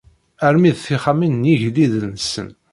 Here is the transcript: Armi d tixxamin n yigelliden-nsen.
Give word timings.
Armi 0.45 0.71
d 0.75 0.77
tixxamin 0.83 1.33
n 1.41 1.49
yigelliden-nsen. 1.49 2.47